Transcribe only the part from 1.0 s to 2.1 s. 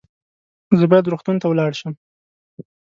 روغتون ته ولاړ شم